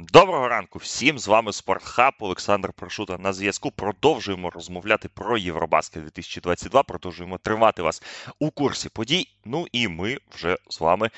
[0.00, 3.70] Доброго ранку всім з вами Спортхаб Олександр Прошута на зв'язку.
[3.70, 6.82] Продовжуємо розмовляти про Євробаскет 2022.
[6.82, 8.02] Продовжуємо тримати вас
[8.38, 9.28] у курсі подій.
[9.44, 11.10] Ну і ми вже з вами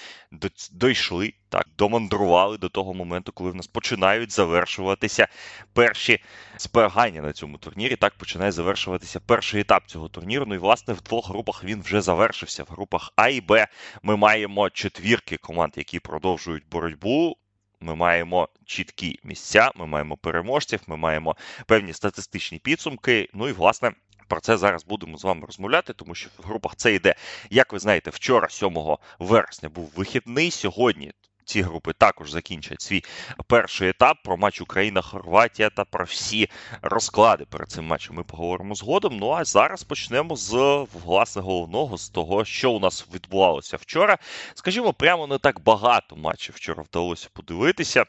[0.72, 5.28] дійшли так, домандрували до того моменту, коли в нас починають завершуватися
[5.72, 6.22] перші
[6.58, 7.96] зберігання на цьому турнірі.
[7.96, 10.44] Так починає завершуватися перший етап цього турніру.
[10.48, 12.64] Ну і власне в двох групах він вже завершився.
[12.64, 13.66] В групах А і Б
[14.02, 17.36] ми маємо четвірки команд, які продовжують боротьбу.
[17.80, 21.36] Ми маємо чіткі місця, ми маємо переможців, ми маємо
[21.66, 23.28] певні статистичні підсумки.
[23.34, 23.92] Ну і власне.
[24.28, 27.14] Про це зараз будемо з вами розмовляти, тому що в групах це йде,
[27.50, 30.50] як ви знаєте, вчора, 7 вересня, був вихідний.
[30.50, 31.12] Сьогодні
[31.50, 33.04] ці групи також закінчать свій
[33.46, 36.48] перший етап про матч Україна-Хорватія та про всі
[36.82, 38.16] розклади перед цим матчем.
[38.16, 39.16] Ми поговоримо згодом.
[39.16, 44.18] Ну а зараз почнемо з власне головного, з того, що у нас відбувалося вчора.
[44.54, 48.04] Скажімо, прямо не так багато матчів вчора вдалося подивитися.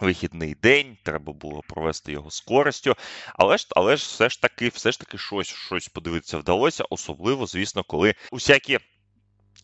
[0.00, 2.96] Вихідний день, треба було провести його з користю,
[3.34, 7.46] але ж але ж все ж таки, все ж таки, щось щось подивитися вдалося, особливо,
[7.46, 8.78] звісно, коли усякі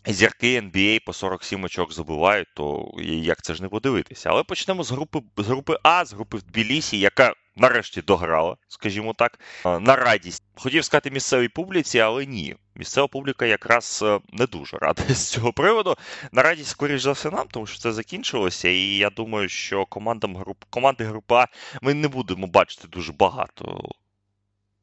[0.07, 4.31] зірки NBA по 47 очок забувають, то як це ж не подивитися?
[4.31, 9.15] Але почнемо з групи з групи А, з групи в Тбілісі, яка нарешті дограла, скажімо
[9.15, 10.45] так, на радість.
[10.55, 12.57] Хотів сказати місцевій публіці, але ні.
[12.75, 15.97] Місцева публіка якраз е, не дуже рада з цього приводу.
[16.33, 18.69] На радість, скоріш за все, нам, тому що це закінчилося.
[18.69, 21.47] І я думаю, що командам груп команди групи А
[21.83, 23.91] ми не будемо бачити дуже багато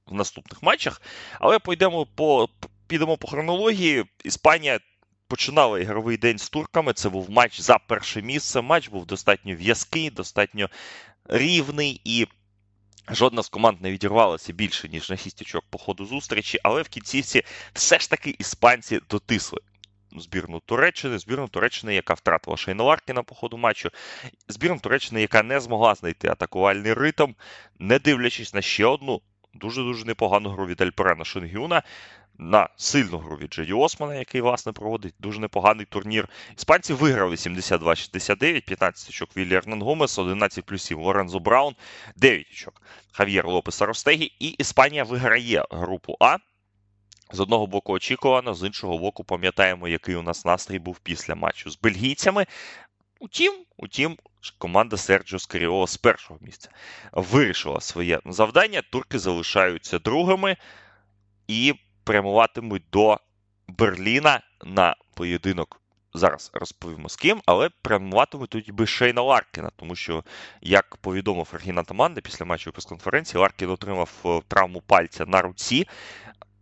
[0.08, 1.02] в наступних матчах.
[1.40, 2.50] Але пойдемо по
[2.88, 4.06] підемо по хронології.
[4.24, 4.80] Іспанія
[5.34, 6.94] починали ігровий день з турками.
[6.94, 8.62] Це був матч за перше місце.
[8.62, 10.70] Матч був достатньо в'язкий, достатньо
[11.26, 12.28] рівний і.
[13.10, 16.88] Жодна з команд не відірвалася більше, ніж на 6 очок по ходу зустрічі, але в
[16.90, 19.60] кінцівці все ж таки іспанці дотисли
[20.18, 23.90] збірну Туреччини, збірну Туреччини, яка втратила Шейна Ларкіна по ходу матчу,
[24.48, 27.32] збірну Туреччини, яка не змогла знайти атакувальний ритм,
[27.80, 29.22] не дивлячись на ще одну
[29.54, 31.84] дуже-дуже непогану гру від Альперена Шенгюна
[32.38, 36.30] на сильну гру від Джеді Османа, який, власне, проводить дуже непоганий турнір.
[36.58, 41.76] Іспанці виграли 72-69, 15 очок Віллі Ернан Гомес, 11 плюсів Лорензо Браун,
[42.16, 44.32] 9 очок Хав'єр Лопес Аростегі.
[44.40, 46.38] І Іспанія виграє групу А.
[47.32, 51.70] З одного боку очікувано, з іншого боку, пам'ятаємо, який у нас настрій був після матчу
[51.70, 52.46] з бельгійцями.
[53.20, 54.18] Утім, утім,
[54.58, 56.70] команда Серджо Скаріола з першого місця
[57.12, 58.82] вирішила своє завдання.
[58.92, 60.58] Турки залишаються другими.
[61.48, 63.20] І прямуватимуть до
[63.68, 65.80] Берліна на поєдинок.
[66.14, 70.24] Зараз розповімо з ким, але прямуватимуть тоді би Шейна Ларкіна, тому що,
[70.62, 75.88] як повідомив Регіна Таманда після матчу прес-конференції, Ларкін отримав е, травму пальця на руці.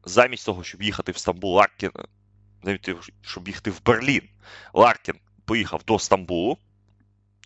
[0.06, 1.92] Замість того, щоб їхати в Стамбул, Ларкін,
[3.22, 4.30] щоб їхати в Берлін,
[4.74, 5.16] Ларкін
[5.46, 6.58] поїхав до Стамбулу.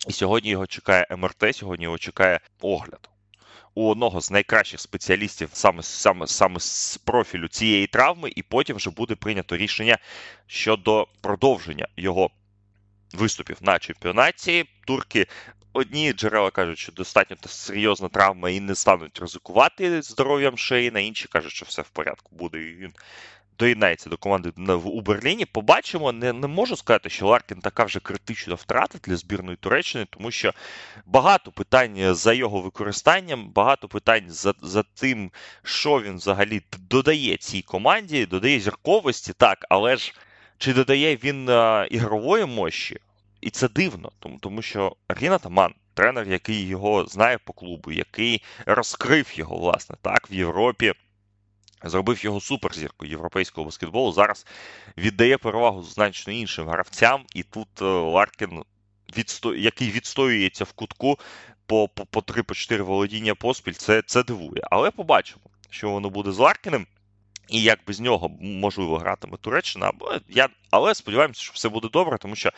[0.07, 3.09] І сьогодні його чекає МРТ, сьогодні його чекає огляд
[3.75, 8.90] у одного з найкращих спеціалістів саме саме саме з профілю цієї травми, і потім вже
[8.90, 9.97] буде прийнято рішення
[10.47, 12.30] щодо продовження його
[13.13, 14.66] виступів на чемпіонаті.
[14.88, 15.28] Турки.
[15.74, 21.28] Одні джерела кажуть, що достатньо серйозна травма і не стануть ризикувати здоров'ям шиї, на інші
[21.28, 22.62] кажуть, що все в порядку буде.
[22.62, 22.94] і він
[23.60, 24.52] доєднається до команди
[24.84, 25.46] у Берліні.
[25.46, 30.32] Побачимо, не не можу сказати, що Ларкін така вже критична втрата для збірної Туреччини, тому
[30.32, 30.54] що
[31.06, 35.32] багато питань за його використанням, багато питань за за тим,
[35.64, 40.14] що він взагалі додає цій команді, додає зірковості, так, але ж
[40.58, 42.98] чи додає він а, ігрової мощі?
[43.42, 45.74] І це дивно, тому, тому що Ріна Таман.
[45.94, 50.94] Тренер, який його знає по клубу, який розкрив його, власне, так, в Європі,
[51.84, 54.12] зробив його суперзіркою європейського баскетболу.
[54.12, 54.46] Зараз
[54.97, 58.63] віддає перевагу значно іншим гравцям, і тут е, Ларкін,
[59.18, 59.56] відсто...
[59.56, 61.19] який відстоюється в кутку
[61.66, 64.62] по по, по 3-4 володіння поспіль, це це дивує.
[64.72, 66.88] Але побачимо, що воно буде з Ларкіним.
[67.50, 69.92] І як без нього можливо гратиме Туреччина,
[70.30, 72.52] я, але сподіваємося, що все буде добре, тому що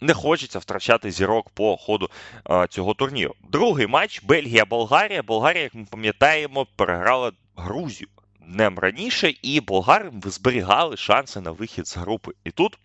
[0.00, 2.10] не хочеться втрачати зірок по ходу
[2.44, 3.34] а, цього турніру.
[3.48, 5.22] Другий матч Бельгія-Болгарія.
[5.22, 8.08] Болгарія, як ми пам'ятаємо, переграла Грузію
[8.52, 12.32] днем раніше, і болгари зберігали шанси на вихід з групи.
[12.44, 12.78] І тут.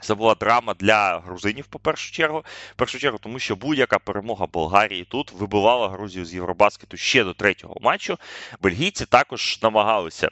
[0.00, 2.44] Це була драма для грузинів, по першу чергу.
[2.72, 7.34] В першу чергу, тому що будь-яка перемога Болгарії тут вибивала Грузію з Євробаскету ще до
[7.34, 8.18] третього матчу.
[8.60, 10.30] Бельгійці також намагалися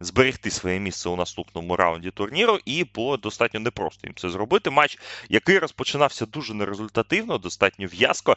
[0.00, 4.70] зберегти своє місце у наступному раунді турніру, і було достатньо непросто їм це зробити.
[4.70, 4.98] Матч,
[5.28, 8.36] який розпочинався дуже нерезультативно, достатньо в'язко.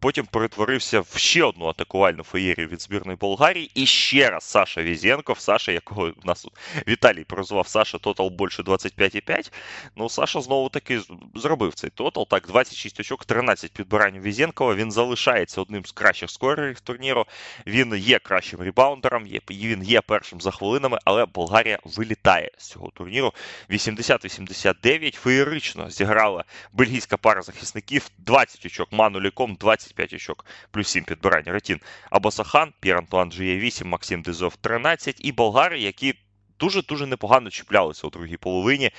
[0.00, 3.70] Потім перетворився в ще одну атакувальну феєрію від збірної Болгарії.
[3.74, 6.46] І ще раз Саша Візєнков, Саша, якого в нас
[6.88, 9.52] Віталій прозвав Саша тотал більше 25,5.
[9.96, 11.00] Ну, Саша знову таки
[11.34, 12.28] зробив цей тотал.
[12.28, 14.74] Так, 26 очок, 13 підбирань у Візєнкова.
[14.74, 17.26] Він залишається одним з кращих скорерів турніру.
[17.66, 23.32] Він є кращим ребаундером, він є першим за хвилинами але Болгарія вилітає з цього турніру.
[23.70, 28.10] 80-89 феєрично зіграла бельгійська пара захисників.
[28.18, 31.44] 20 очок Ману Леконт 25 очок, плюс 7 підбирань.
[31.46, 31.80] Ретін
[32.10, 36.14] Обасохан, П'єр Антуан Жіле 8, Максим Де Зеув 13 і болгари, які
[36.60, 38.90] дуже-дуже непогано чіплялися у другій половині.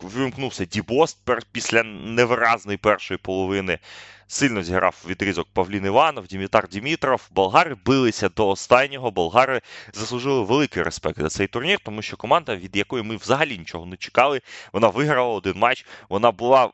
[0.00, 1.18] Вимкнувся Ді Бост
[1.52, 3.78] після невиразної першої половини.
[4.26, 7.28] Сильно зіграв відрізок Павлін Іванов, Дімітар Дімітров.
[7.30, 9.10] Болгари билися до останнього.
[9.10, 9.60] Болгари
[9.92, 13.96] заслужили великий респект за цей турнір, тому що команда, від якої ми взагалі нічого не
[13.96, 14.40] чекали,
[14.72, 15.86] вона виграла один матч.
[16.08, 16.70] Вона була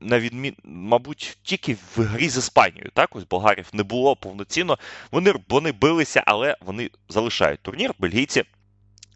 [0.00, 2.90] на відмін, мабуть, тільки в грі з Іспанією.
[2.94, 4.78] Так, ось болгарів не було повноцінно.
[5.10, 7.90] Вони вони билися, але вони залишають турнір.
[7.98, 8.44] Бельгійці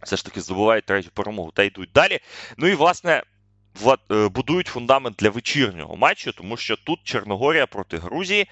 [0.05, 2.21] все ж таки здобувають третю перемогу та йдуть далі.
[2.57, 3.23] Ну і власне.
[4.11, 8.49] Е, будують фундамент для вечірнього матчу, тому що тут Чорногорія проти Грузії.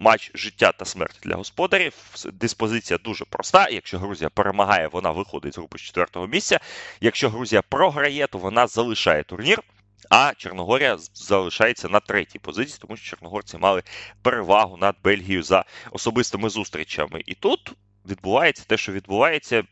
[0.00, 1.94] Матч життя та смерті для господарів.
[2.32, 3.68] Диспозиція дуже проста.
[3.68, 6.60] Якщо Грузія перемагає, вона виходить з групи з четвертого місця.
[7.00, 9.62] Якщо Грузія програє, то вона залишає турнір.
[10.10, 13.82] А Чорногорія залишається на третій позиції, тому що чорногорці мали
[14.22, 17.22] перевагу над Бельгією за особистими зустрічами.
[17.26, 17.72] І тут
[18.06, 19.62] відбувається те, що відбувається.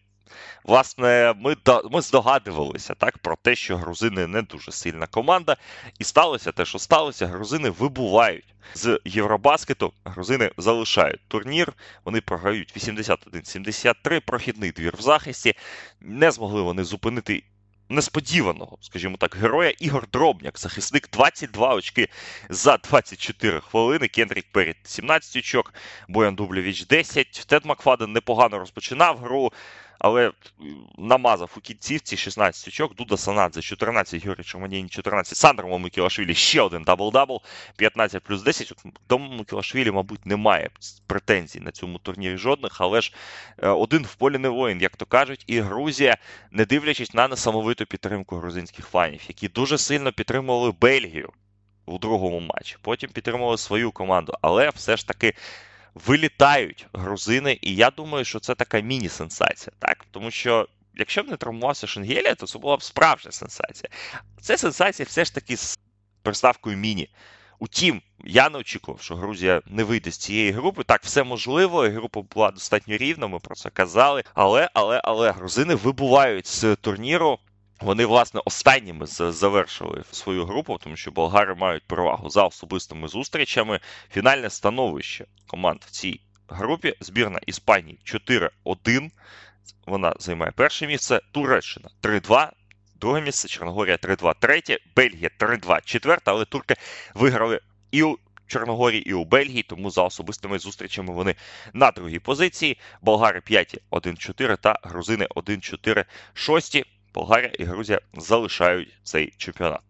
[0.64, 1.56] Власне, ми
[1.90, 5.56] ми здогадувалися так про те, що грузини не дуже сильна команда,
[5.98, 7.26] і сталося те, що сталося.
[7.26, 9.92] Грузини вибувають з Євробаскету.
[10.04, 11.72] Грузини залишають турнір.
[12.04, 15.54] Вони програють 81-73, прохідний двір в захисті.
[16.00, 17.42] Не змогли вони зупинити
[17.88, 22.08] несподіваного, скажімо так, героя Ігор Дробняк, захисник 22 очки
[22.50, 24.08] за 24 хвилини.
[24.08, 25.74] Кендрік Періт 17 очок,
[26.08, 27.44] Боян Дублєвич 10.
[27.46, 29.52] Тед Макфаден непогано розпочинав гру
[29.98, 30.32] але
[30.98, 32.94] намазав у кінцівці 16 очок.
[32.94, 37.40] Дуда Санадзе 14, Георгій Шермадіні 14, Сандро Мамукелашвілі ще один дабл-дабл,
[37.76, 38.72] 15 плюс 10.
[39.08, 40.70] До Мамукелашвілі, мабуть, немає
[41.06, 43.14] претензій на цьому турнірі жодних, але ж
[43.58, 46.16] е, один в полі не воїн, як то кажуть, і Грузія,
[46.50, 51.32] не дивлячись на несамовиту підтримку грузинських фанів, які дуже сильно підтримували Бельгію.
[51.88, 52.76] У другому матчі.
[52.82, 55.34] Потім підтримували свою команду, але все ж таки
[56.06, 60.06] вилітають грузини, і я думаю, що це така міні-сенсація, так?
[60.10, 60.68] Тому що.
[60.98, 63.90] Якщо б не травмувався Шенгелія, то це була б справжня сенсація.
[64.40, 65.78] Це сенсація все ж таки з
[66.22, 67.08] приставкою міні.
[67.58, 70.84] Утім, я не очікував, що Грузія не вийде з цієї групи.
[70.84, 74.24] Так, все можливо, і група була достатньо рівна, ми про це казали.
[74.34, 77.38] Але, але, але грузини вибувають з турніру
[77.80, 83.80] вони, власне, останніми завершили свою групу, тому що болгари мають перевагу за особистими зустрічами.
[84.12, 86.94] Фінальне становище команд в цій групі.
[87.00, 89.10] Збірна Іспанії 4-1.
[89.86, 91.20] Вона займає перше місце.
[91.32, 92.50] Туреччина 3-2.
[93.00, 96.74] Друге місце, Чорногорія 3-2, третє, Бельгія 3-2, четверте, але турки
[97.14, 101.34] виграли і у Чорногорії, і у Бельгії, тому за особистими зустрічами вони
[101.72, 102.78] на другій позиції.
[103.02, 106.82] Болгари 5, 1-4 та грузини 1-4, 6.
[107.16, 109.80] Болгарія і Грузія залишають цей чемпіонат.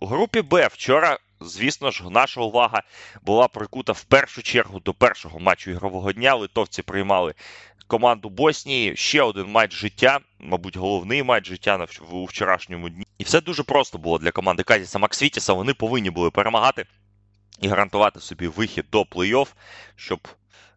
[0.00, 2.82] У групі Б вчора, звісно ж, наша увага
[3.22, 6.34] була прикута в першу чергу до першого матчу ігрового дня.
[6.34, 7.34] Литовці приймали
[7.86, 8.96] команду Боснії.
[8.96, 13.06] Ще один матч життя, мабуть, головний матч життя у вчорашньому дні.
[13.18, 15.52] І все дуже просто було для команди Казіса Максвітіса.
[15.52, 16.86] Вони повинні були перемагати
[17.60, 19.48] і гарантувати собі вихід до плей-офф,
[19.96, 20.28] щоб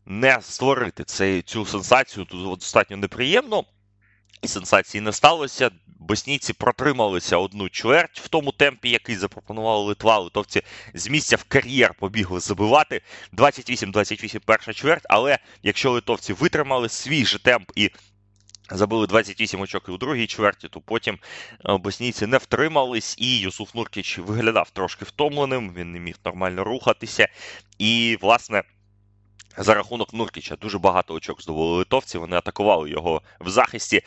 [0.06, 2.26] не створити цей, цю сенсацію.
[2.26, 3.66] Тут достатньо неприємно.
[4.44, 5.72] Сенсації не сталося.
[6.00, 10.20] Боснійці протрималися одну чверть в тому темпі, який запропонувала Литва.
[10.20, 10.62] Литовці
[10.94, 13.02] з місця в кар'єр побігли забивати.
[13.34, 15.06] 28-28 перша чверть.
[15.10, 17.92] Але якщо литовці витримали свій же темп і
[18.72, 21.20] забили 28 очок і у другій чверті, то потім
[21.66, 25.74] е, боснійці не втримались, і Юсуф Нуркіч виглядав трошки втомленим.
[25.74, 27.28] Він не міг нормально рухатися.
[27.78, 28.64] І, власне.
[29.58, 32.18] За рахунок Нуркіча дуже багато очок здобули литовці.
[32.18, 34.02] Вони атакували його в захисті,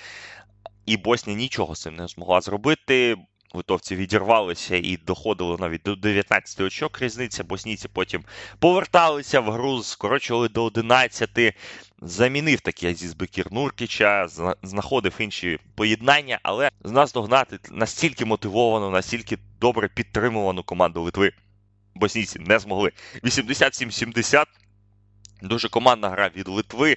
[0.87, 3.17] і Боснія нічого з цим не змогла зробити.
[3.55, 7.01] Литовці відірвалися і доходили навіть до 19 очок.
[7.01, 7.45] Різниця.
[7.45, 8.25] Боснійці потім
[8.59, 11.55] поверталися в гру, скорочували до 11.
[12.03, 14.29] Замінив такий Азіз Бекір Нуркіча,
[14.63, 21.33] знаходив інші поєднання, але з нас догнати настільки мотивовану, настільки добре підтримувану команду Литви.
[21.95, 22.93] Боснійці не змогли.
[23.25, 24.45] 87-70
[25.43, 26.97] Дуже командна гра від Литви.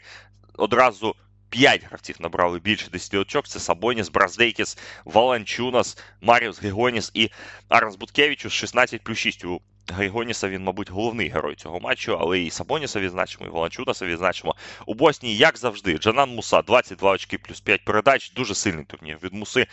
[0.54, 1.16] Одразу
[1.50, 3.48] 5 гравців набрали більше 10 очок.
[3.48, 7.30] Це Сабоніс, Браздейкіс, Валанчунас, Маріус Григоніс і
[7.70, 12.50] Арнс Буткевичус 16 плюс 6 у Григоніса він, мабуть, головний герой цього матчу, але і
[12.50, 14.56] Сабоніса відзначимо, і Воланчутаса відзначимо.
[14.86, 18.32] У Боснії, як завжди, Джанан Муса, 22 очки плюс 5 передач.
[18.32, 19.68] Дуже сильний турнір від Муси.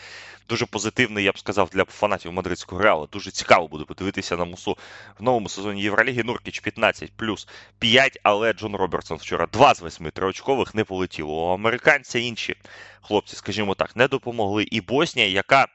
[0.49, 3.09] Дуже позитивний, я б сказав, для фанатів мадридського реалу.
[3.13, 4.77] Дуже цікаво буде подивитися на Мусу
[5.19, 6.23] в новому сезоні Євроліги.
[6.23, 7.49] Нуркіч 15 плюс
[7.79, 11.51] 5, але Джон Робертсон вчора 2 з 8 триочкових не полетіло.
[11.51, 12.57] У американця інші
[13.01, 14.63] хлопці, скажімо так, не допомогли.
[14.63, 15.67] І Боснія, яка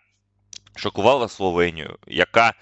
[0.75, 2.53] шокувала Словенію, яка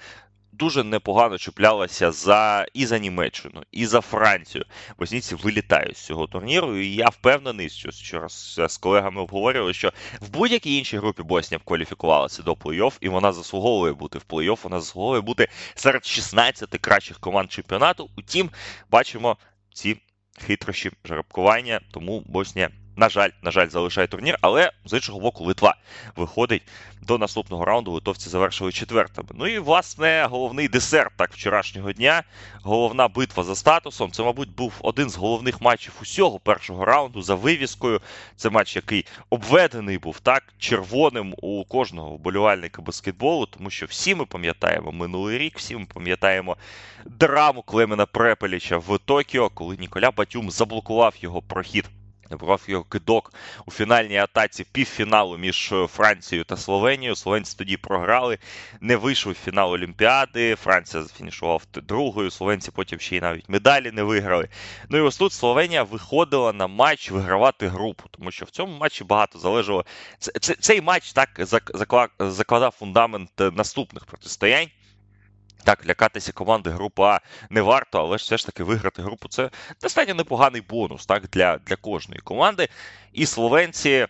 [0.54, 4.66] дуже непогано чіплялася за і за Німеччину, і за Францію.
[5.00, 6.78] Боснійці вилітають з цього турніру.
[6.78, 11.64] І я впевнений, що вчора з колегами обговорювали, що в будь-якій іншій групі Боснія б
[11.64, 17.20] кваліфікувалася до плей-офф, і вона заслуговує бути в плей-офф, вона заслуговує бути серед 16 кращих
[17.20, 18.10] команд чемпіонату.
[18.18, 18.50] Утім,
[18.92, 19.38] бачимо
[19.74, 19.98] ці
[20.40, 25.76] хитрощі жеребкування, тому Боснія на жаль, на жаль, залишає турнір, але з іншого боку, Литва
[26.16, 26.64] виходить
[27.02, 27.92] до наступного раунду.
[27.92, 29.28] Литовці завершили четвертими.
[29.34, 32.24] Ну і власне головний десерт так вчорашнього дня.
[32.62, 34.12] Головна битва за статусом.
[34.12, 38.02] Це, мабуть, був один з головних матчів усього першого раунду за вивіскою.
[38.36, 44.26] Це матч, який обведений був так червоним у кожного вболівальника баскетболу, тому що всі ми
[44.26, 46.58] пам'ятаємо минулий рік, всі ми пам'ятаємо
[47.06, 51.90] драму Клемена Препеліча в Токіо, коли Ніколя Батюм заблокував його прохід.
[52.36, 53.34] Брав його кидок
[53.66, 57.16] у фінальній атаці півфіналу між е, Францією та Словенією.
[57.16, 58.38] Словенці тоді програли,
[58.82, 60.56] не вийшли в фінал Олімпіади.
[60.56, 62.32] Франція фінішувала другою.
[62.32, 64.50] Словенці потім ще й навіть медалі не виграли.
[64.90, 69.04] Ну і ось тут Словенія виходила на матч вигравати групу, тому що в цьому матчі
[69.04, 69.86] багато залежало.
[70.60, 71.30] Цей матч так
[72.20, 74.68] закладав фундамент е, наступних протистоянь.
[75.64, 79.50] Так, лякатися команди групи А не варто, але ж все ж таки виграти групу це
[79.82, 82.68] достатньо непоганий бонус так, для для кожної команди.
[83.14, 84.08] І словенці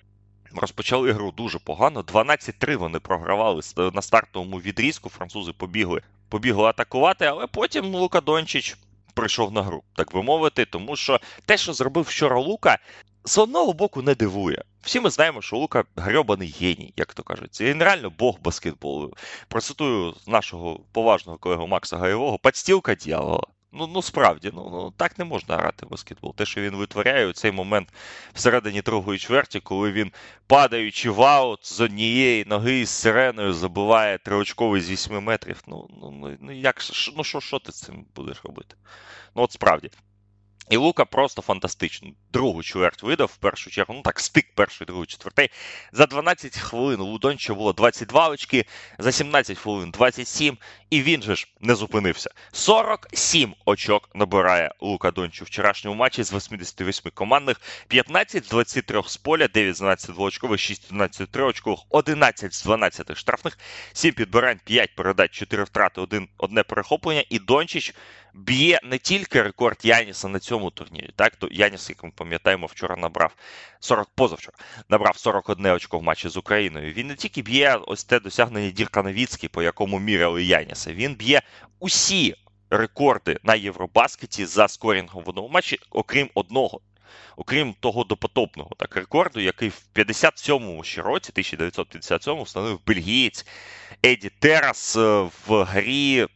[0.56, 2.02] розпочали гру дуже погано.
[2.02, 3.62] 12-3 вони програвали
[3.94, 5.10] на стартовому відрізку.
[5.10, 8.78] Французи побігли побігли атакувати, але потім Лука Дончич
[9.14, 12.78] прийшов на гру, так би мовити, тому що те, що зробив вчора Лука,
[13.26, 14.64] з одного боку не дивує.
[14.82, 17.54] Всі ми знаємо, що Лука грьобаний геній, як то кажуть.
[17.54, 19.14] Це реально бог баскетболу.
[19.48, 23.44] Процитую нашого поважного колегу Макса Гаєвого, подстілка дьявола.
[23.76, 26.36] Ну ну справді, ну ну так не можна грати в баскетбол.
[26.36, 27.94] Те, що він витворяє у цей момент
[28.34, 30.12] всередині другої чверті, коли він,
[30.48, 35.64] падаючи в аут з однієї ноги з сиреною, забиває триочковий з 8 метрів.
[35.68, 36.82] Ну, ну, ну як
[37.18, 38.76] ну що що ти з цим будеш робити?
[39.36, 39.90] Ну от справді.
[40.70, 42.10] І Лука просто фантастично.
[42.34, 43.94] Другу чверть видав в першу чергу.
[43.94, 45.50] Ну так, стик першої, другої, четвертої.
[45.92, 48.66] За 12 хвилин у Лудонча було 22 очки,
[49.00, 50.58] за 17 хвилин 27,
[50.90, 52.30] і він же ж не зупинився.
[52.52, 59.18] 47 очок набирає Лука Донч у вчорашньому матчі з 88 командних, 15 з 23 з
[59.18, 63.58] поля, 9 з 12 двоочкових, 6 з 12 триочкових, 11 з 12 штрафних,
[63.94, 67.24] 7 підбирань, 5 передач, 4 втрати, 1, одне перехоплення.
[67.30, 67.94] І Дончич
[68.34, 71.10] б'є не тільки рекорд Яніса на цьому турнірі.
[71.16, 73.36] Так, то Яніс, як ми пам'ятаємо, вчора набрав
[73.80, 74.58] 40 позавчора,
[74.90, 76.94] набрав 41 очко в матчі з Україною.
[76.94, 80.94] Він не тільки б'є ось те досягнення Дірка Новіцький, по якому міряли Яніса.
[80.94, 81.42] Він б'є
[81.80, 82.36] усі
[82.70, 86.82] рекорди на Євробаскеті за скорінгом в одному матчі, окрім одного.
[87.36, 93.46] Окрім того допотопного так рекорду, який в 57-му ще році, 1957-му, встановив бельгієць
[94.06, 96.28] Еді Терас е, в грі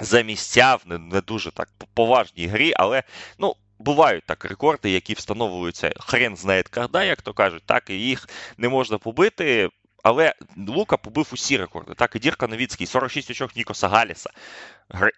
[0.00, 3.02] за місця в не, дуже так поважній грі, але
[3.38, 3.54] ну.
[3.78, 8.68] Бувають так рекорди, які встановлюються хрен знає когда, як то кажуть, так і їх не
[8.68, 9.70] можна побити.
[10.02, 10.34] Але
[10.68, 11.94] Лука побив усі рекорди.
[11.94, 14.30] Так, і Дірка Новіцький, 46 очок Нікоса Галіса,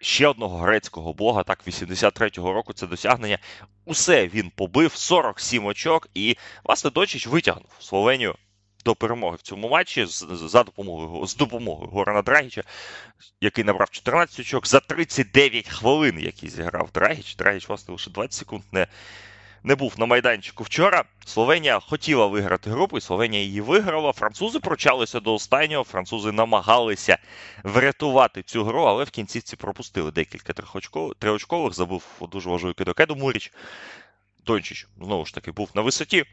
[0.01, 3.37] ще одного грецького бога, так, 83-го року це досягнення.
[3.85, 8.35] Усе він побив, 47 очок, і власне Дочич витягнув Словенію
[8.85, 12.63] до перемоги в цьому матчі за допомогою з допомогою Горана Драгіча,
[13.41, 17.35] який набрав 14 очок за 39 хвилин, які зіграв Драгіч.
[17.35, 18.87] Драгіч, власне, лише 20 секунд не
[19.63, 21.03] не був на майданчику вчора.
[21.25, 24.11] Словенія хотіла виграти групу, і Словенія її виграла.
[24.11, 25.83] Французи прочалися до останнього.
[25.83, 27.17] Французи намагалися
[27.63, 30.53] врятувати цю гру, але в кінцівці пропустили декілька
[31.19, 31.73] триочкових.
[31.73, 33.51] Забув дуже важливий кидок Еду Муріч.
[34.45, 36.25] Дончич, знову ж таки, був на висоті.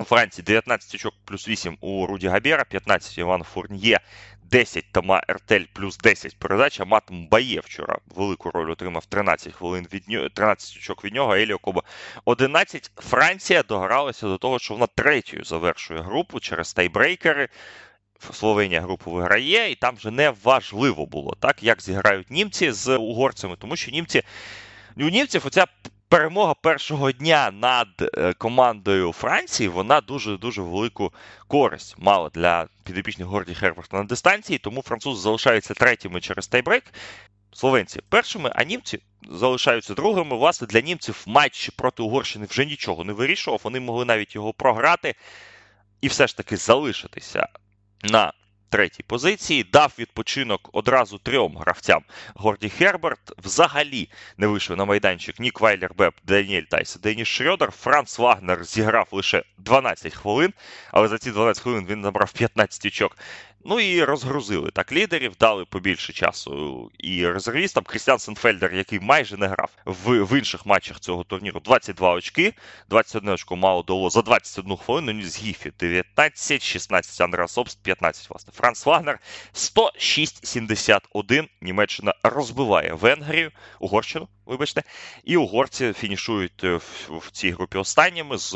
[0.00, 4.00] У Франції 19 очок плюс 8 у Руді Габєра, 15 Іван Фурньє,
[4.42, 6.80] 10 Тома Ертель плюс 10 передач.
[6.80, 11.34] а Мат Мбає вчора велику роль отримав 13 хвилин від нього, 13 очок від нього,
[11.34, 11.82] Еліо Коба
[12.24, 12.90] 11.
[12.96, 17.48] Франція догралася до того, що вона третьою завершує групу через тайбрейкери.
[18.32, 23.56] Словенія групу виграє, і там вже не важливо було, так, як зіграють німці з угорцями,
[23.56, 24.22] тому що німці
[24.96, 25.66] у німців оця
[26.08, 31.12] перемога першого дня над е, командою Франції вона дуже дуже велику
[31.46, 36.84] користь мала для підопічних Горді Херберта на дистанції, тому французи залишаються третіми через тайбрейк.
[37.52, 38.98] Словенці першими, а німці
[39.30, 40.36] залишаються другими.
[40.36, 43.60] Власне, для німців матч проти Угорщини вже нічого не вирішував.
[43.64, 45.14] Вони могли навіть його програти
[46.00, 47.48] і все ж таки залишитися
[48.02, 48.32] на
[48.68, 49.64] третій позиції.
[49.72, 52.02] Дав відпочинок одразу трьом гравцям.
[52.34, 57.70] Горді Херберт взагалі не вийшов на майданчик Нік Вайлер-Беб, Даніель Тайс, Деніс Шрьодер.
[57.70, 60.52] Франц Вагнер зіграв лише 12 хвилин,
[60.90, 63.16] але за ці 12 хвилин він набрав 15 очок.
[63.64, 67.84] Ну і розгрузили так лідерів, дали побільше часу і резервістам.
[67.84, 72.54] Крістіан Сенфельдер, який майже не грав в в інших матчах цього турніру, 22 очки,
[72.90, 75.12] 21 очко мало дало за 21 хвилину.
[75.12, 78.52] Нільс Гіффі 19, 16 Андреас Обст, 15, власне.
[78.56, 79.18] Франц Вагнер
[79.54, 81.48] 106-71.
[81.60, 83.50] Німеччина розбиває Венгрію,
[83.80, 84.82] Угорщину вибачте.
[85.24, 88.54] І угорці фінішують е, в, цій групі останніми з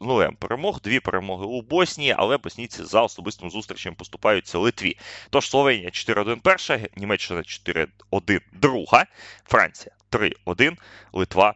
[0.00, 0.80] нулем перемог.
[0.80, 4.98] Дві перемоги у Боснії, але боснійці за особистим зустрічем поступаються Литві.
[5.30, 9.06] Тож Словенія 4-1 перша, Німеччина 4-1 друга,
[9.44, 10.76] Франція 3-1,
[11.12, 11.54] Литва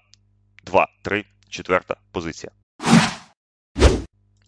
[0.66, 2.63] 2-3, четверта позиція.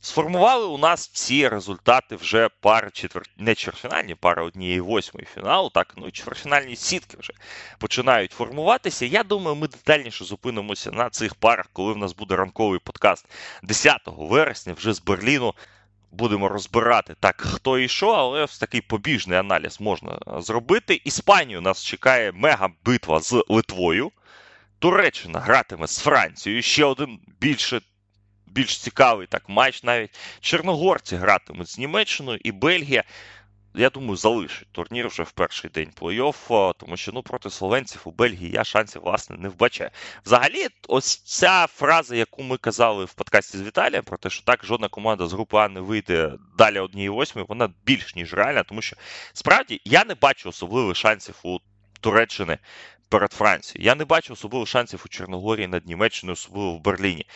[0.06, 3.22] Сформували у нас ці результати вже пари четвер...
[3.36, 7.32] не чвертьфінальні, пара однієї восьмої фіналу, так ну і чвертьфінальні сітки вже
[7.78, 9.06] починають формуватися.
[9.06, 13.26] Я думаю, ми детальніше зупинимося на цих парах, коли в нас буде ранковий подкаст
[13.62, 15.54] 10 вересня, вже з Берліну.
[16.10, 21.00] Будемо розбирати так, хто і що, але такий побіжний аналіз можна зробити.
[21.04, 24.10] Іспанію нас чекає мега-битва з Литвою.
[24.78, 26.62] Туреччина гратиме з Францією.
[26.62, 27.80] Ще один більше
[28.56, 30.18] більш цікавий так матч навіть.
[30.40, 33.04] Чорногорці гратимуть з Німеччиною і Бельгія.
[33.74, 38.10] Я думаю, залишить турнір вже в перший день плей-офф, тому що ну проти словенців у
[38.10, 39.90] Бельгії я шансів власне не вбачаю.
[40.26, 44.64] Взагалі, ось ця фраза, яку ми казали в подкасті з Віталієм, про те, що так
[44.64, 48.82] жодна команда з групи А не вийде далі однієї восьми, вона більш ніж реальна, тому
[48.82, 48.96] що
[49.32, 51.58] справді я не бачу особливих шансів у
[52.00, 52.58] Туреччини
[53.08, 53.86] перед Францією.
[53.86, 57.26] Я не бачу особливих шансів у Чорногорії над Німеччиною, особливо в Берліні.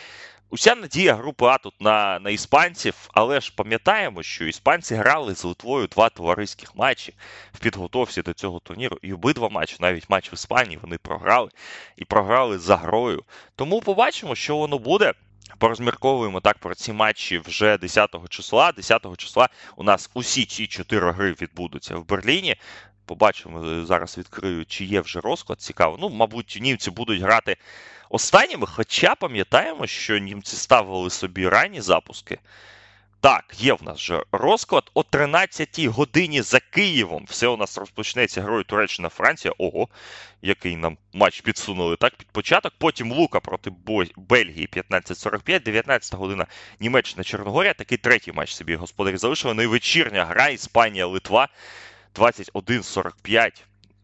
[0.53, 5.43] Уся надія групи А тут на на іспанців, але ж пам'ятаємо, що іспанці грали з
[5.43, 7.13] Литвою два товариських матчі
[7.53, 8.97] в підготовці до цього турніру.
[9.01, 11.49] І обидва матчі, навіть матч в Іспанії, вони програли
[11.97, 13.23] і програли за грою.
[13.55, 15.13] Тому побачимо, що воно буде.
[15.57, 18.71] Порозмірковуємо так про ці матчі вже 10 числа.
[18.71, 22.55] 10 числа у нас усі ці чотири гри відбудуться в Берліні.
[23.05, 25.61] Побачимо, зараз відкрию, чи є вже розклад.
[25.61, 25.97] Цікаво.
[26.01, 27.57] Ну, мабуть, німці будуть грати
[28.11, 32.39] останніми, хоча пам'ятаємо, що німці ставили собі ранні запуски.
[33.21, 37.25] Так, є в нас вже розклад о 13-й годині за Києвом.
[37.29, 39.53] Все у нас розпочнеться грою Туреччина-Франція.
[39.57, 39.87] Ого,
[40.41, 42.73] який нам матч підсунули так під початок.
[42.77, 43.71] Потім Лука проти
[44.17, 46.45] Бельгії 15.45, 19 година
[46.79, 47.73] Німеччина Чорногорія.
[47.73, 49.53] Такий третій матч собі господарі залишили.
[49.53, 51.47] Ну і вечірня гра Іспанія-Литва
[52.15, 53.61] 21.45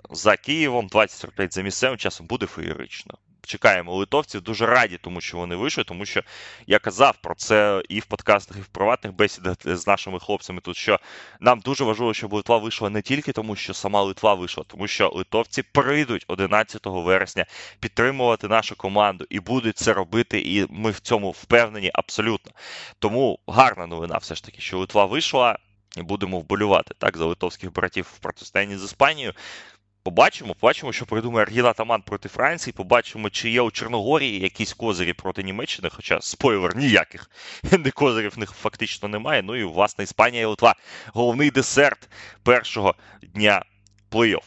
[0.10, 3.18] за Києвом, 20.45 за місцевим часом буде феєрично
[3.48, 4.42] чекаємо литовців.
[4.42, 6.22] Дуже раді, тому що вони вийшли, тому що
[6.68, 10.62] я казав про це і в подкастах, і в приватних бесідах з нашими хлопцями.
[10.62, 11.00] Тут що
[11.40, 15.10] нам дуже важливо, щоб Литва вийшла не тільки тому, що сама Литва вийшла, тому що
[15.10, 17.46] литовці прийдуть 11 вересня
[17.80, 20.42] підтримувати нашу команду і будуть це робити.
[20.42, 22.52] І ми в цьому впевнені абсолютно.
[23.00, 25.58] Тому гарна новина, все ж таки, що Литва вийшла.
[25.98, 29.34] І будемо вболювати так за литовських братів в протистоянні з Іспанією.
[30.08, 32.74] Побачимо, побачимо, що придумає Аргіна Таман проти Франції.
[32.74, 37.30] Побачимо, чи є у Чорногорії якісь козирі проти Німеччини, хоча спойлер ніяких
[37.72, 39.42] не козирів в них фактично немає.
[39.42, 40.76] Ну і власне Іспанія і Литва.
[41.14, 42.10] Головний десерт
[42.44, 43.66] першого дня
[44.12, 44.44] плей-офф.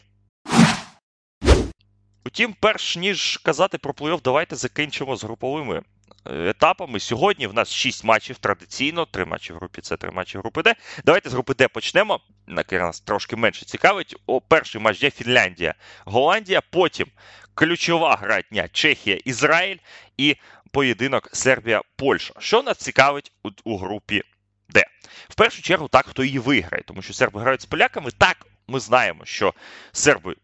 [2.27, 5.83] Утім, перш ніж казати про плей-офф, давайте закінчимо з груповими
[6.25, 7.01] етапами.
[7.01, 10.63] Сьогодні в нас 6 матчів традиційно, 3 матчі в групі С, 3 матчі в групі
[10.63, 10.75] Д.
[11.05, 12.21] Давайте з групи Д почнемо.
[12.51, 14.17] Нас трошки менше цікавить.
[14.27, 16.61] О, Перший матч є Фінляндія, Голландія.
[16.71, 17.07] Потім
[17.55, 19.79] ключова гра дня Чехія, Ізраїль
[20.17, 20.37] і
[20.71, 22.35] поєдинок Сербія-Польща.
[22.39, 24.23] Що нас цікавить у, у групі
[24.69, 24.85] Д?
[25.29, 28.11] В першу чергу, так, хто її виграє, тому що серби грають з поляками.
[28.19, 29.55] Так, ми знаємо, що
[29.93, 30.37] серби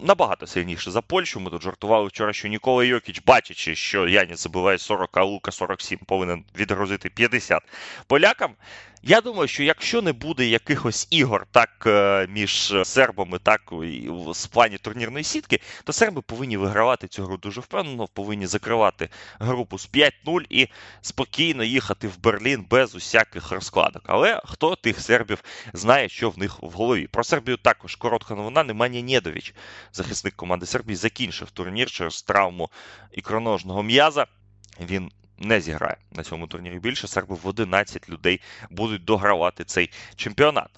[0.00, 1.40] набагато сильніше за Польщу.
[1.40, 5.98] Ми тут жартували вчора, що Нікола Йокіч, бачачи, що Яніс забиває 40, а Лука 47,
[6.06, 7.62] повинен відгрузити 50
[8.06, 8.54] полякам.
[9.04, 14.78] Я думаю, що якщо не буде якихось ігор так е, між сербами, так в плані
[14.78, 19.08] турнірної сітки, то серби повинні вигравати цю гру дуже впевнено, повинні закривати
[19.38, 20.10] групу з 5-0
[20.50, 20.68] і
[21.00, 24.02] спокійно їхати в Берлін без усяких розкладок.
[24.06, 27.06] Але хто тих сербів знає, що в них в голові?
[27.06, 28.64] Про Сербію також коротка новина.
[28.64, 29.54] Немає Нєдович
[29.92, 32.70] захисник команди Сербії, закінчив турнір через травму
[33.12, 34.26] ікроножного м'яза.
[34.80, 37.08] Він не зіграє на цьому турнірі більше.
[37.08, 40.70] Серби в 11 людей будуть догравати цей чемпіонат.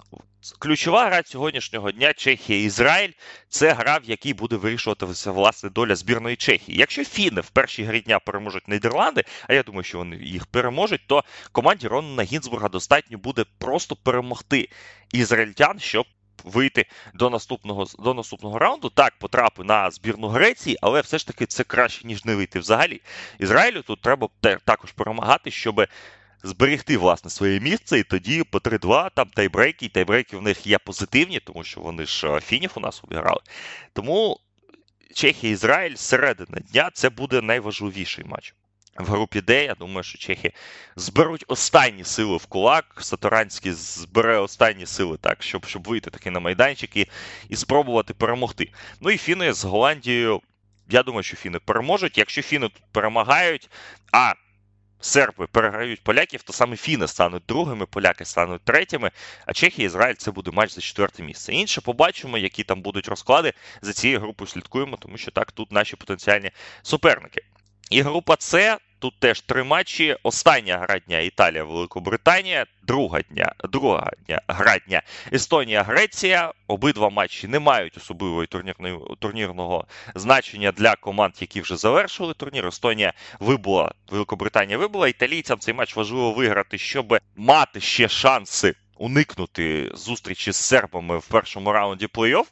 [0.59, 3.12] Ключова гра сьогоднішнього дня Чехія-Ізраїль
[3.49, 6.79] це гра, в якій буде вирішуватися власне доля збірної Чехії.
[6.79, 11.07] Якщо Фіни в першій грі дня переможуть Нідерланди, а я думаю, що вони їх переможуть,
[11.07, 14.68] то команді Ронна Гінзбурга достатньо буде просто перемогти
[15.12, 16.07] ізраїльтян, щоб
[16.44, 18.90] вийти до наступного до наступного раунду.
[18.90, 23.01] Так, потрапи на збірну Греції, але все ж таки це краще, ніж не вийти взагалі.
[23.38, 24.29] Ізраїлю тут треба
[24.64, 25.87] також перемагати, щоб
[26.42, 30.79] зберегти власне своє місце, і тоді по 3-2 там тайбрейки, і тайбрейки в них є
[30.79, 33.40] позитивні, тому що вони ж е, фінів у нас обіграли.
[33.92, 34.40] Тому
[35.14, 38.55] Чехія Ізраїль середина дня це буде найважливіший матч.
[38.98, 40.52] В групі Д, я думаю, що чехи
[40.96, 42.96] зберуть останні сили в кулак.
[43.00, 47.09] Саторанський збере останні сили так, щоб щоб вийти таки на майданчик і,
[47.48, 48.72] і спробувати перемогти.
[49.00, 50.40] Ну і фіни з Голландією.
[50.88, 52.18] Я думаю, що фіни переможуть.
[52.18, 53.70] Якщо фіни тут перемагають,
[54.12, 54.33] а
[55.00, 59.11] серби переграють поляків, то саме фіни стануть другими, поляки стануть третіми.
[59.46, 61.52] А Чехія і Ізраїль це буде матч за четверте місце.
[61.52, 63.52] Інше побачимо, які там будуть розклади.
[63.83, 66.50] За цією групою слідкуємо, тому що так тут наші потенціальні
[66.83, 67.42] суперники.
[67.90, 70.16] І група С Тут теж три матчі.
[70.23, 76.53] Остання гра дня Італія, Великобританія, друга дня, друга дня гра дня Естонія, Греція.
[76.66, 78.47] Обидва матчі не мають особливого
[79.18, 82.66] турнірного значення для команд, які вже завершили турнір.
[82.66, 85.09] Естонія вибула, Великобританія вибула.
[85.09, 91.73] Італійцям цей матч важливо виграти, щоб мати ще шанси уникнути зустрічі з сербами в першому
[91.73, 92.44] раунді плей-офф.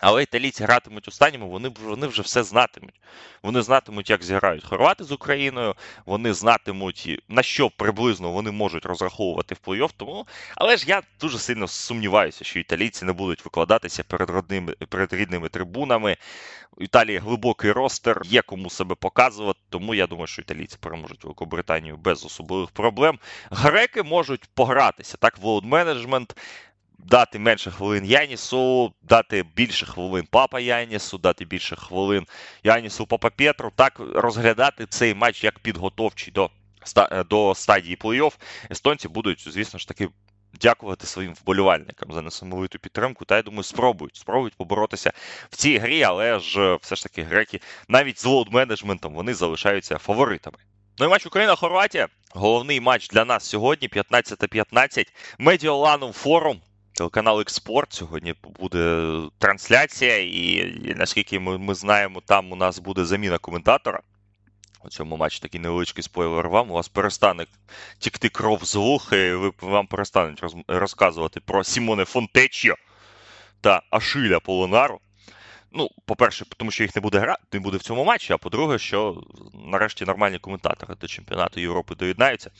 [0.00, 3.00] Але італійці гратимуть останніми, вони вони вже все знатимуть.
[3.42, 5.74] Вони знатимуть, як зіграють хорвати з Україною,
[6.06, 9.90] вони знатимуть, на що приблизно вони можуть розраховувати в плей-офф.
[9.96, 15.12] Тому, але ж я дуже сильно сумніваюся, що італійці не будуть викладатися перед родними, перед
[15.12, 16.16] рідними трибунами.
[16.76, 21.96] У Італії глибокий ростер, є кому себе показувати, тому я думаю, що італійці переможуть Великобританію
[21.96, 23.18] без особливих проблем.
[23.50, 25.16] Греки можуть погратися.
[25.16, 26.36] Так, волод менеджмент
[27.04, 32.26] дати менше хвилин Янісу, дати більше хвилин Папа Янісу, дати більше хвилин
[32.64, 33.72] Янісу Папа Петру.
[33.76, 36.50] Так розглядати цей матч як підготовчий до
[37.30, 38.32] до стадії плей-офф.
[38.70, 40.08] Естонці будуть, звісно ж таки.
[40.60, 43.24] Дякувати своїм вболівальникам за несамовиту підтримку.
[43.24, 45.12] Та я думаю, спробують спробують поборотися
[45.50, 50.58] в цій грі, але ж все ж таки греки навіть з лоуд-менеджментом вони залишаються фаворитами.
[50.98, 52.08] Ну і матч Україна-Хорватія.
[52.34, 55.06] Головний матч для нас сьогодні, 15-15.
[55.38, 56.60] Медіоланум форум.
[56.94, 63.38] Телеканал Експорт сьогодні буде трансляція, і наскільки ми ми знаємо, там у нас буде заміна
[63.38, 64.00] коментатора.
[64.84, 66.70] У цьому матчі такий невеличкий спойлер вам.
[66.70, 67.46] У вас перестане
[67.98, 72.74] тікти кров з вух, і ви вам перестануть роз, розказувати про Сімоне Фонтечіо
[73.60, 75.00] та Ашиля Полонару.
[75.76, 78.32] Ну, по-перше, тому що їх не буде грати, не буде в цьому матчі.
[78.32, 79.22] А по-друге, що
[79.54, 82.50] нарешті нормальні коментатори до чемпіонату Європи доєднаються,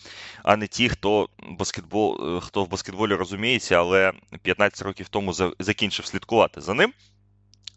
[0.42, 6.61] а не ті, хто баскетбол, хто в баскетболі розуміється, але 15 років тому закінчив слідкувати
[6.61, 6.92] за ним.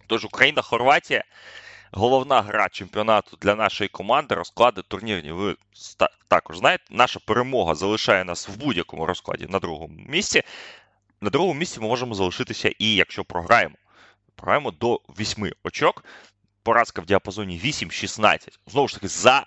[0.07, 1.23] Тож Україна, Хорватія.
[1.91, 5.31] Головна гра чемпіонату для нашої команди розклади турнірні.
[5.31, 5.55] Ви
[6.27, 10.43] також знаєте, наша перемога залишає нас в будь-якому розкладі на другому місці.
[11.21, 13.75] На другому місці ми можемо залишитися і якщо програємо.
[14.37, 16.05] Програємо до 8 очок.
[16.63, 18.47] Поразка в діапазоні 8-16.
[18.67, 19.45] Знову ж таки, за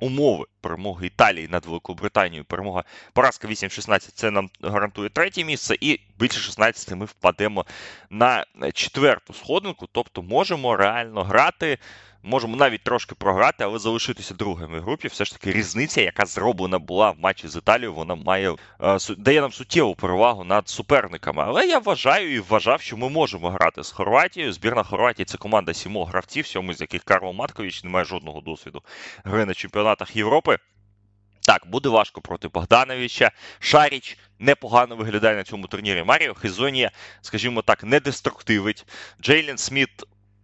[0.00, 2.44] умови перемоги Італії над Великобританією.
[2.44, 7.66] Перемога поразка 8-16 це нам гарантує третє місце, і більше 16 ми впадемо
[8.10, 9.88] на четверту сходинку.
[9.92, 11.78] Тобто можемо реально грати
[12.26, 15.08] можемо навіть трошки програти, але залишитися другими в групі.
[15.08, 19.40] Все ж таки різниця, яка зроблена була в матчі з Італією, вона має е, дає
[19.40, 21.44] нам суттєву перевагу над суперниками.
[21.46, 24.52] Але я вважаю і вважав, що ми можемо грати з Хорватією.
[24.52, 28.82] Збірна Хорватії це команда сімох гравців, сьому з яких Карло Маткович не має жодного досвіду
[29.24, 30.58] гри на чемпіонатах Європи.
[31.40, 33.30] Так, буде важко проти Богдановича.
[33.58, 36.02] Шаріч непогано виглядає на цьому турнірі.
[36.02, 38.86] Маріо Хезоня, скажімо так, не деструктивить.
[39.22, 39.90] Джейлен Сміт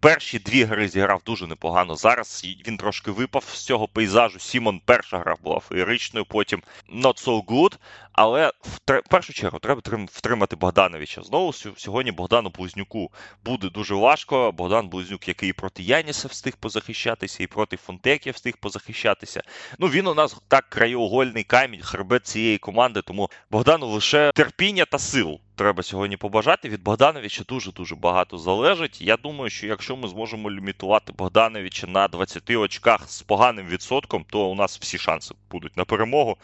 [0.03, 1.97] Перші дві гри зіграв дуже непогано.
[1.97, 4.39] Зараз він трошки випав з цього пейзажу.
[4.39, 6.63] Сімон перша гра була феєричною, потім
[6.95, 7.77] not so good.
[8.13, 11.23] Але в першу чергу треба втримати Богдановича.
[11.23, 13.11] Знову сьогодні Богдану Близнюку
[13.45, 14.53] буде дуже важко.
[14.53, 19.43] Богдан Близнюк, який проти Яніса встиг позахищатися, і проти Фонтеккіо встиг позахищатися.
[19.79, 23.03] Ну він у нас так краєугольний камінь, хребет цієї команди.
[23.03, 26.69] Тому Богдану лише терпіння та сил треба сьогодні побажати.
[26.69, 29.03] Від Богдановича дуже-дуже багато залежить.
[29.03, 34.51] Я думаю, що якщо ми зможемо лімітувати Богдановича на 20 очках з поганим відсотком, то
[34.51, 36.37] у нас всі шанси будуть на перемогу.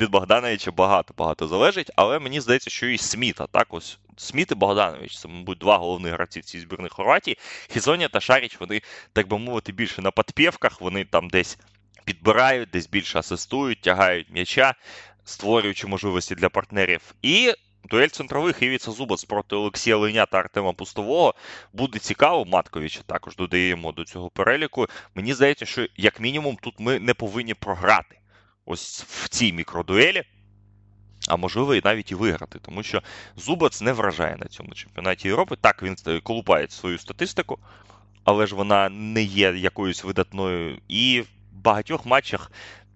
[0.00, 5.18] Від Богдановича багато-багато залежить, але мені здається, що і Сміта так ось Сміт і Богданович,
[5.18, 7.38] це, мабуть, два головних гравці в цій збірні Хорватії.
[7.68, 8.80] Хізонія та Шаріч, вони,
[9.12, 11.58] так би мовити, більше на підпівках, вони там десь
[12.04, 14.74] підбирають, десь більше асистують, тягають м'яча,
[15.24, 17.00] створюючи можливості для партнерів.
[17.22, 17.52] І
[17.84, 21.34] дуель центрових Івіца Зубац проти Олексія Леня та Артема Пустового
[21.72, 22.44] буде цікаво.
[22.44, 24.86] Матковича також додаємо до цього переліку.
[25.14, 28.18] Мені здається, що як мінімум тут ми не повинні програти
[28.66, 30.22] ось в цій мікродуелі.
[31.28, 33.02] А можливо, і навіть і виграти, тому що
[33.36, 35.56] Зубац не вражає на цьому чемпіонаті Європи.
[35.60, 37.58] Так, він колупає свою статистику,
[38.24, 40.78] але ж вона не є якоюсь видатною.
[40.88, 42.52] І в багатьох матчах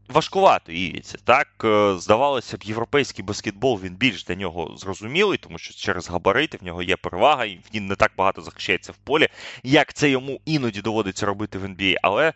[0.08, 1.18] важкувато Івіці.
[1.24, 6.58] Так, е, здавалося б, європейський баскетбол він більш для нього зрозумілий, тому що через габарити
[6.60, 9.28] в нього є перевага, і він не так багато захищається в полі,
[9.62, 11.94] як це йому іноді доводиться робити в NBA.
[12.02, 12.32] Але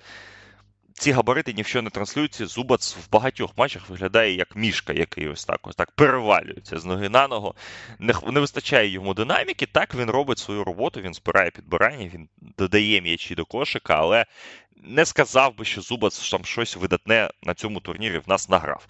[1.00, 2.46] ці габарити ні в що не транслюються.
[2.46, 7.08] Зубац в багатьох матчах виглядає як мішка, який ось так ось так перевалюється з ноги
[7.08, 7.54] на ногу.
[7.98, 9.66] Не, не вистачає йому динаміки.
[9.66, 14.26] Так він робить свою роботу, він збирає підбирання, він додає м'ячі до кошика, але
[14.76, 18.86] не сказав би, що Зубац там щось видатне на цьому турнірі в нас награв.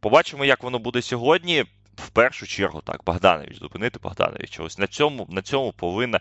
[0.00, 1.64] Побачимо, як воно буде сьогодні.
[1.96, 4.62] В першу чергу, так, Богданович, зупинити Богдановича.
[4.62, 6.20] Ось на цьому на цьому повинна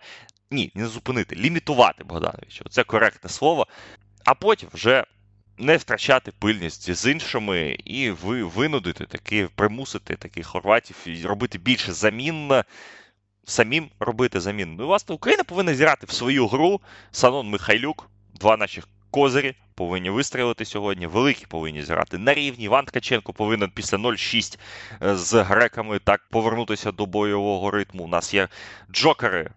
[0.52, 2.65] ні, не зупинити, лімітувати Богдановича.
[2.69, 3.67] Це коректне слово.
[4.26, 5.04] А потім вже
[5.57, 12.51] не втрачати пильність з іншими і ви винудити таки, примусити таких хорватів робити більше замін.
[13.45, 14.75] Самим робити замін.
[14.79, 16.81] Ну, власне, Україна повинна зіграти в свою гру.
[17.11, 21.07] Санон Михайлюк, два наших козирі повинні вистрілити сьогодні.
[21.07, 22.65] Великі повинні зіграти на рівні.
[22.65, 24.59] Іван Ткаченко повинен після 0-6
[25.03, 28.03] е, з греками так повернутися до бойового ритму.
[28.03, 28.47] У нас є
[28.91, 29.49] джокери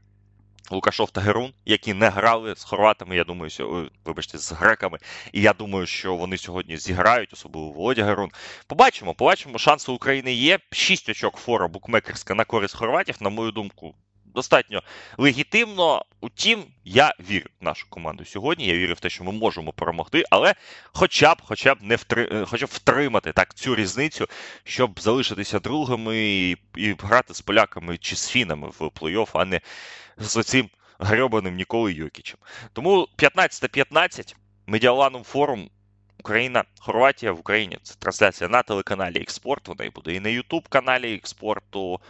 [0.70, 4.98] Лукашов та Герун, які не грали з хорватами, я думаю, що, вибачте, з греками.
[5.32, 8.30] І я думаю, що вони сьогодні зіграють, особливо Володя Герун.
[8.66, 10.58] Побачимо, побачимо, шанси України є.
[10.72, 13.94] Шість очок фора букмекерська на користь хорватів, на мою думку,
[14.34, 14.82] достатньо
[15.18, 16.04] легітимно.
[16.20, 18.66] Утім, я вірю в нашу команду сьогодні.
[18.66, 20.54] Я вірю в те, що ми можемо перемогти, але
[20.92, 22.46] хоча б хоча б не втри...
[22.48, 24.28] хоча б втримати так цю різницю,
[24.64, 29.60] щоб залишитися другими і, і грати з поляками чи з фінами в плей-офф, а не
[30.16, 32.38] з цим грьобаним Ніколою Йокічем.
[32.72, 34.34] Тому 15-15
[34.66, 35.70] Медіаланум форум.
[36.18, 37.78] Україна, Хорватія в Україні.
[37.82, 39.68] Це трансляція на телеканалі Експорт.
[39.68, 42.00] Вона і буде і на Ютуб каналі Експорту.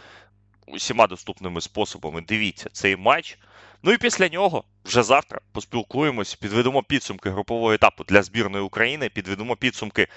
[0.67, 3.37] Усіма доступними способами дивіться цей матч.
[3.83, 9.55] Ну і після нього вже завтра поспілкуємось, підведемо підсумки групового етапу для збірної України, підведемо
[9.55, 10.07] підсумки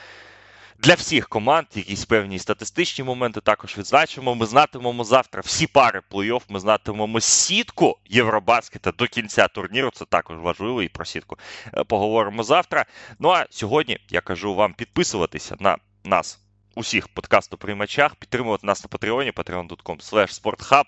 [0.79, 4.35] для всіх команд, якісь певні статистичні моменти також відзначимо.
[4.35, 9.91] Ми знатимемо завтра всі пари плей-офф, ми знатимемо сітку Євробаскета до кінця турніру.
[9.91, 11.37] Це також важливо і про сітку
[11.75, 12.85] е, поговоримо завтра.
[13.19, 16.39] Ну а сьогодні я кажу вам підписуватися на нас
[16.75, 20.85] усіх подкастоприймачах, підтримувати нас на Патреоні, patreon.com sporthub,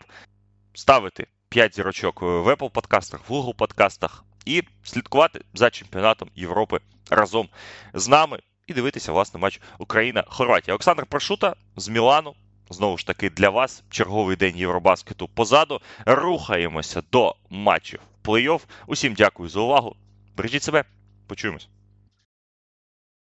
[0.75, 7.49] ставити 5 зірочок в Apple подкастах, в Google подкастах і слідкувати за чемпіонатом Європи разом
[7.95, 10.75] з нами і дивитися власне матч Україна-Хорватія.
[10.75, 12.35] Олександр Прошута з Мілану.
[12.71, 15.81] Знову ж таки, для вас черговий день Євробаскету позаду.
[16.07, 18.61] Рухаємося до матчів плей-офф.
[18.87, 19.97] Усім дякую за увагу.
[20.37, 20.85] Бережіть себе,
[21.27, 21.69] почуємось.